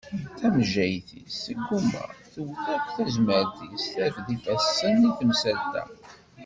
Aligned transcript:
Tamejjayt-is 0.37 1.35
tegguma, 1.43 2.03
tewwet 2.31 2.65
akk 2.75 2.87
s 2.91 2.95
tezmert-is, 2.97 3.83
terfed 3.93 4.27
ifassen 4.35 4.97
i 5.09 5.11
temsalt-a. 5.19 5.83